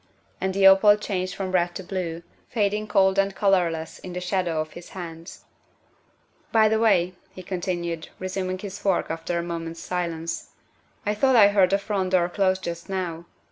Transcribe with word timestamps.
And 0.41 0.55
the 0.55 0.65
opal 0.65 0.97
changed 0.97 1.35
from 1.35 1.51
red 1.51 1.75
to 1.75 1.83
blue, 1.83 2.23
fading 2.49 2.87
cold 2.87 3.19
and 3.19 3.35
colorless 3.35 3.99
in 3.99 4.13
the 4.13 4.19
shadow 4.19 4.59
of 4.59 4.71
his 4.71 4.89
hands. 4.97 5.45
''By 6.51 6.67
the 6.69 6.79
way, 6.79 7.13
''he 7.35 7.43
continued, 7.43 8.09
resuming 8.17 8.57
his 8.57 8.79
fork 8.79 9.11
after 9.11 9.37
a 9.37 9.43
moment's 9.43 9.79
silence," 9.81 10.53
I 11.05 11.13
thought 11.13 11.35
I 11.35 11.49
heard 11.49 11.69
the 11.69 11.77
front 11.77 12.13
door 12.13 12.29
close 12.29 12.57
just 12.57 12.89
now. 12.89 13.25